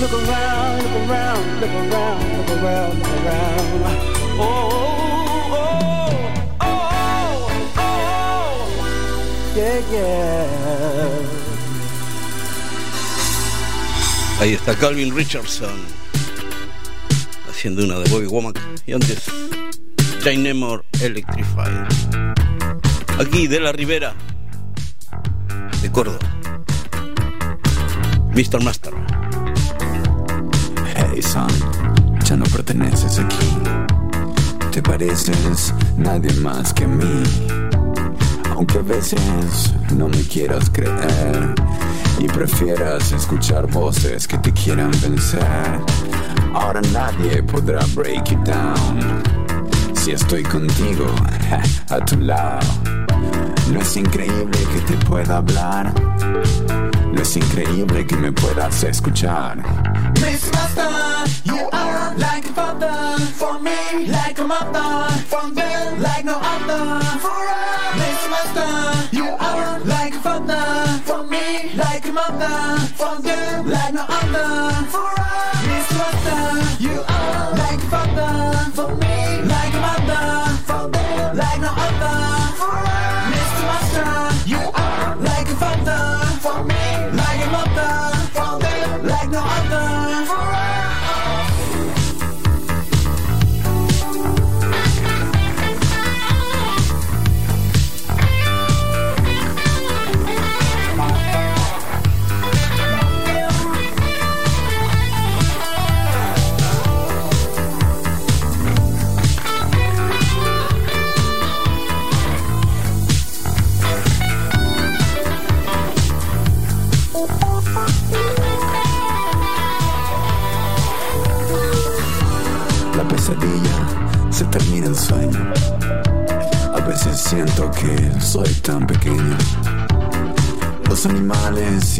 look 0.00 0.12
around, 0.14 0.82
look 0.82 1.10
around, 1.10 1.60
look 1.60 1.92
around. 1.92 2.29
Oh, 2.62 2.66
oh, 4.38 4.52
oh, 5.50 6.60
oh, 6.60 7.48
oh. 7.78 8.40
Ahí 14.40 14.52
está 14.52 14.74
Calvin 14.74 15.14
Richardson 15.14 15.70
haciendo 17.48 17.84
una 17.84 17.98
de 17.98 18.10
Bobby 18.10 18.26
Womack 18.26 18.60
y 18.86 18.92
antes 18.92 19.24
Dynamore 20.22 20.82
Electrified. 21.00 21.86
Aquí 23.18 23.46
de 23.46 23.60
la 23.60 23.72
Ribera 23.72 24.14
de 25.80 25.90
Córdoba. 25.90 26.18
Mr. 28.34 28.62
Master. 28.62 28.92
Hey 30.94 31.22
son, 31.22 31.48
perteneces 32.70 33.18
aquí. 33.18 33.48
Te 34.70 34.80
pareces 34.82 35.74
nadie 35.96 36.32
más 36.34 36.72
que 36.72 36.84
a 36.84 36.88
mí. 36.88 37.22
Aunque 38.50 38.78
a 38.78 38.82
veces 38.82 39.72
no 39.96 40.08
me 40.08 40.22
quieras 40.22 40.70
creer 40.70 41.54
y 42.18 42.28
prefieras 42.28 43.10
escuchar 43.12 43.66
voces 43.66 44.28
que 44.28 44.38
te 44.38 44.52
quieran 44.52 44.92
vencer. 45.02 45.80
Ahora 46.54 46.80
nadie 46.92 47.42
podrá 47.42 47.80
break 47.94 48.32
it 48.32 48.38
down. 48.40 49.22
Si 49.94 50.12
estoy 50.12 50.42
contigo, 50.44 51.06
a 51.90 52.04
tu 52.04 52.16
lado. 52.18 52.66
No 53.72 53.80
es 53.80 53.96
increíble 53.96 54.58
que 54.72 54.80
te 54.92 55.06
pueda 55.06 55.38
hablar. 55.38 55.92
No 57.12 57.20
es 57.20 57.36
increíble 57.36 58.06
que 58.06 58.16
me 58.16 58.32
puedas 58.32 58.84
escuchar. 58.84 59.58
Miss 60.20 60.50
Master, 60.52 60.90
you 61.44 61.69
For 62.80 63.58
me 63.60 64.06
like 64.06 64.38
a 64.38 64.44
mother 64.44 65.12
From 65.28 65.54
Van 65.54 66.00
like 66.00 66.24
no 66.24 66.34
other. 66.34 67.04
For 67.20 67.44
us, 67.48 67.94
deze 68.00 68.28
master. 68.30 69.16
You 69.16 69.26
are 69.38 69.80
like 69.80 70.14
a 70.14 70.20
father. 70.20 71.00
for 71.04 71.24
me 71.24 71.72
like 71.74 72.06
a 72.06 72.12
mother, 72.12 72.78
for 72.96 73.16
you 73.22 73.70
like 73.70 73.92
no 73.92 74.04
other. 74.08 75.09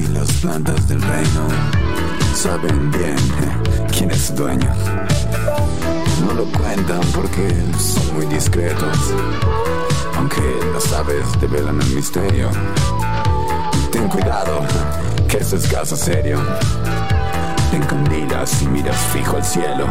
Y 0.01 0.07
las 0.09 0.31
plantas 0.35 0.89
del 0.89 1.01
reino 1.03 1.49
saben 2.35 2.91
bien 2.91 3.17
eh, 3.17 3.87
quién 3.93 4.11
es 4.11 4.27
su 4.27 4.35
dueño. 4.35 4.73
No 6.25 6.35
lo 6.35 6.45
cuentan 6.53 7.01
porque 7.15 7.49
son 7.79 8.15
muy 8.15 8.27
discretos. 8.27 8.99
Aunque 10.17 10.43
las 10.73 10.93
aves 10.93 11.27
develan 11.41 11.81
el 11.81 11.91
misterio. 11.91 12.51
Ten 13.93 14.09
cuidado, 14.09 14.67
que 15.29 15.39
esto 15.39 15.57
es 15.57 15.67
caso 15.67 15.97
serio. 15.97 16.39
Te 17.71 17.77
encandilas 17.77 18.63
y 18.63 18.67
miras 18.69 18.97
fijo 19.13 19.37
al 19.37 19.45
cielo. 19.45 19.87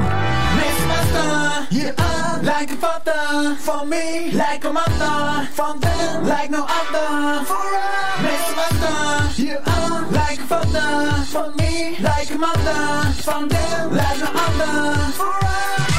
You 1.72 1.94
like 2.42 2.72
a 2.72 2.76
father 2.78 3.56
for 3.58 3.86
me, 3.86 4.32
like 4.32 4.66
a 4.66 4.74
mother 4.74 5.48
from 5.54 5.80
them, 5.80 6.28
like 6.28 6.50
no 6.50 6.66
other 6.66 7.46
for 7.46 7.99
you 9.38 9.58
are 9.66 10.12
like 10.12 10.40
father. 10.40 11.24
For 11.32 11.52
me, 11.58 11.98
like 12.02 12.32
mother. 12.38 13.14
From 13.24 13.48
them, 13.48 13.96
like 13.96 14.20
no 14.20 14.28
other 14.34 15.12
for 15.14 15.99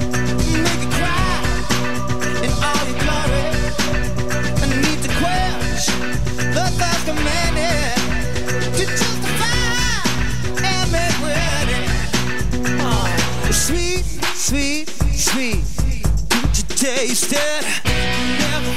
Never, 17.01 17.17
never, 17.17 18.73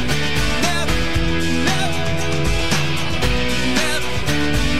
never, 1.55 1.97
never, 3.77 4.09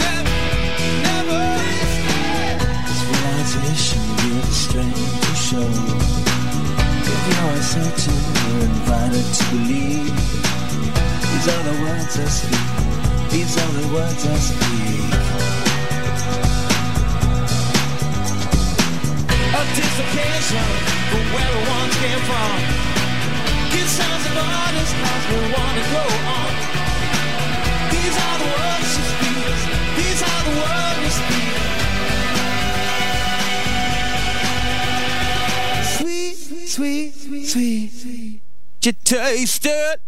never, 0.02 0.26
never. 1.06 1.41
This 2.88 3.02
realization 3.06 4.02
you're 4.26 4.41
the 4.41 4.53
strength. 4.53 5.06
If 7.06 7.22
you're 7.30 7.52
uncertain, 7.53 8.18
you're 8.41 8.65
invited 8.65 9.27
to 9.36 9.44
believe. 9.52 10.18
These 11.22 11.48
are 11.53 11.64
the 11.64 11.76
words 11.84 12.14
I 12.18 12.26
speak. 12.26 12.65
These 13.30 13.56
are 13.57 13.72
the 13.73 13.86
words 13.94 14.26
I 14.26 14.36
speak. 14.38 14.74
anticipation 19.76 20.64
for 21.11 21.19
where 21.35 21.56
one 21.68 21.89
came 21.99 22.22
from. 22.23 22.56
Give 23.72 23.89
signs 23.89 24.26
of 24.26 24.38
artists 24.39 24.95
as 24.95 25.23
we 25.27 25.35
want 25.52 25.76
to 25.76 25.84
go 25.91 26.06
on. 26.31 26.52
These 27.91 28.15
are 28.26 28.38
the 28.39 28.49
words 28.56 28.88
she 28.95 29.03
speaks. 29.11 29.61
These 29.99 30.22
are 30.31 30.43
the 30.47 30.56
words 30.64 30.97
we 31.03 31.10
speak. 31.19 31.56
Sweet, 35.97 36.35
sweet, 36.69 37.11
sweet, 37.14 37.91
sweet. 37.91 38.41
You 38.81 38.91
taste 39.03 39.65
it. 39.65 40.05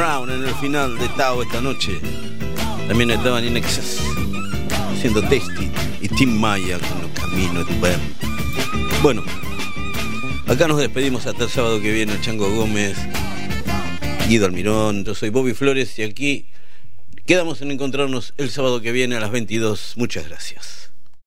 Brown 0.00 0.30
en 0.30 0.44
el 0.44 0.54
final 0.54 0.96
de 0.96 1.10
Tao 1.10 1.42
esta 1.42 1.60
noche. 1.60 2.00
También 2.88 3.10
estaban 3.10 3.44
In 3.44 3.58
Excess 3.58 4.00
haciendo 4.90 5.20
Tasty 5.20 5.70
y 6.00 6.08
Tim 6.08 6.40
Maya 6.40 6.78
con 6.78 7.02
los 7.02 7.10
caminos 7.10 7.66
de. 7.68 7.98
Bueno, 9.02 9.22
acá 10.46 10.66
nos 10.68 10.78
despedimos 10.78 11.26
hasta 11.26 11.44
el 11.44 11.50
sábado 11.50 11.82
que 11.82 11.92
viene. 11.92 12.18
Chango 12.22 12.48
Gómez, 12.48 12.96
Guido 14.26 14.46
Almirón, 14.46 15.04
yo 15.04 15.14
soy 15.14 15.28
Bobby 15.28 15.52
Flores 15.52 15.98
y 15.98 16.02
aquí 16.02 16.46
quedamos 17.26 17.60
en 17.60 17.70
encontrarnos 17.70 18.32
el 18.38 18.48
sábado 18.48 18.80
que 18.80 18.92
viene 18.92 19.16
a 19.16 19.20
las 19.20 19.30
22. 19.30 19.96
Muchas 19.98 20.26
gracias. 20.26 20.49